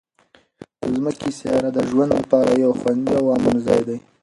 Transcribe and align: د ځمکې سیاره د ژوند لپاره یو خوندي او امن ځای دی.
د 0.79 0.83
ځمکې 0.95 1.29
سیاره 1.39 1.69
د 1.73 1.79
ژوند 1.89 2.11
لپاره 2.19 2.51
یو 2.63 2.71
خوندي 2.79 3.13
او 3.19 3.25
امن 3.37 3.55
ځای 3.67 3.81
دی. 3.87 3.97